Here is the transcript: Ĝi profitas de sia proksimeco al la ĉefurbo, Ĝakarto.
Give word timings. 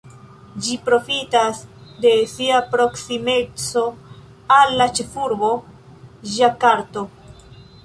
Ĝi 0.67 0.77
profitas 0.85 1.59
de 2.05 2.13
sia 2.31 2.61
proksimeco 2.71 3.85
al 4.57 4.75
la 4.81 4.89
ĉefurbo, 5.01 5.53
Ĝakarto. 6.37 7.09